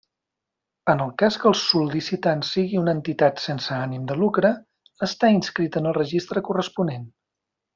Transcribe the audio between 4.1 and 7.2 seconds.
de lucre, estar inscrit en el registre corresponent.